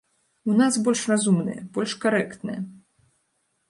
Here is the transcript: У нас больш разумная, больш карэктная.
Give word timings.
У 0.51 0.55
нас 0.61 0.79
больш 0.87 1.03
разумная, 1.13 1.59
больш 1.79 1.91
карэктная. 2.07 2.61